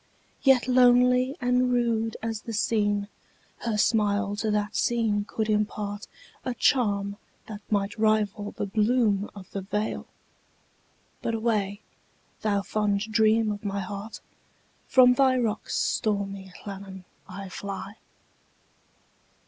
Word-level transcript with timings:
Yet 0.41 0.67
lonely 0.67 1.37
and 1.39 1.71
rude 1.71 2.17
as 2.23 2.41
the 2.41 2.53
scene, 2.53 3.07
Her 3.59 3.77
smile 3.77 4.35
to 4.37 4.49
that 4.49 4.75
scene 4.75 5.25
could 5.25 5.45
impartA 5.45 6.07
charm 6.57 7.17
that 7.45 7.61
might 7.69 7.99
rival 7.99 8.49
the 8.49 8.65
bloom 8.65 9.29
of 9.35 9.51
the 9.51 9.61
vale,—But 9.61 11.35
away, 11.35 11.81
thou 12.41 12.63
fond 12.63 13.01
dream 13.11 13.51
of 13.51 13.63
my 13.63 13.81
heart! 13.81 14.21
From 14.87 15.13
thy 15.13 15.37
rocks, 15.37 15.75
stormy 15.75 16.51
Llannon, 16.65 17.03
I 17.29 17.49
fly. 17.49 17.97